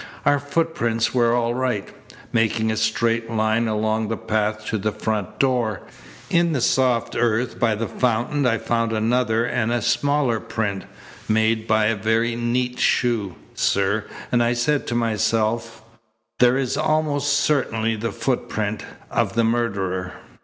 [0.25, 1.87] Our footprints were all right
[2.33, 5.81] making a straight line along the path to the front door.
[6.31, 10.85] In the soft earth by the fountain I found another and a smaller print,
[11.29, 15.83] made by a very neat shoe, sir, and I said to myself:
[16.39, 20.13] 'There is almost certainly the footprint of the murderer.'